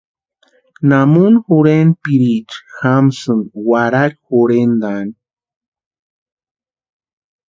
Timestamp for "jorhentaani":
4.27-5.15